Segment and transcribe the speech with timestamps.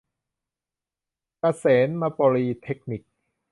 [1.39, 1.65] เกษ
[2.01, 3.01] มโปลีเทคนิค